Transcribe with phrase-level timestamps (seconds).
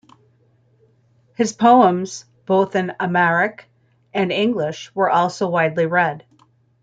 [1.35, 3.69] His poems, both in Amharic
[4.15, 6.25] and English, were also widely read.